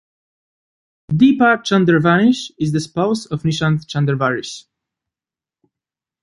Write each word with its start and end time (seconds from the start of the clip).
Deepa 1.11 1.61
Chandravanshi 1.63 2.53
is 2.57 2.71
the 2.71 2.79
spouse 2.79 3.27
of 3.27 3.43
Nishant 3.43 3.85
Chandravanshi. 3.85 4.65